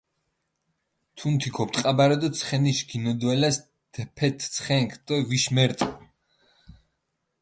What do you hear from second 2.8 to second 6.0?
გინოდვალას დეფეთჷ ცხენქ დო ვიშ მერტჷ.